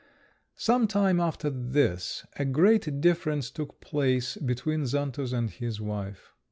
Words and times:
Some 0.55 0.87
time 0.87 1.19
after 1.19 1.51
this 1.51 2.25
a 2.35 2.43
great 2.43 3.01
difference 3.01 3.51
took 3.51 3.79
place 3.81 4.35
between 4.35 4.87
Xantus 4.87 5.31
and 5.31 5.47
his 5.51 5.79
wife. 5.79 6.31